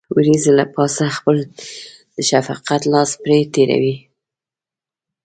[0.15, 1.37] وريځې له پاسه خپل
[2.15, 3.95] د شفقت لاس پرې تېروي.